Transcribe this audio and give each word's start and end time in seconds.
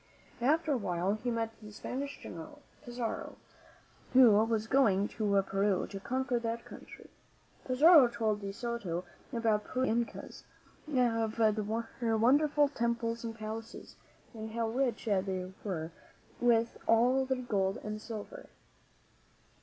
After 0.41 0.71
a 0.71 0.77
while 0.77 1.13
he 1.13 1.29
met 1.29 1.51
the 1.61 1.71
Spanish 1.71 2.17
General, 2.23 2.63
Pizarro, 2.83 3.35
who 4.13 4.31
was 4.31 4.65
going 4.65 5.07
to 5.09 5.43
Peru 5.43 5.85
to 5.85 5.99
conquer 5.99 6.39
that 6.39 6.65
country, 6.65 7.11
Pizarro 7.65 8.07
told 8.07 8.41
De 8.41 8.51
Soto 8.51 9.03
about 9.31 9.63
Peru 9.63 9.83
and 9.83 10.07
the 10.07 10.11
Incas, 10.15 10.43
of 10.91 11.35
their 12.01 12.17
wonder 12.17 12.47
ful 12.47 12.67
temples 12.67 13.23
and 13.23 13.35
palaces, 13.35 13.95
and 14.33 14.53
how 14.53 14.69
rich 14.69 15.05
they 15.05 15.53
were 15.63 15.91
with 16.39 16.79
all 16.87 17.23
their 17.23 17.37
gold 17.43 17.77
and 17.83 18.01
silver. 18.01 18.49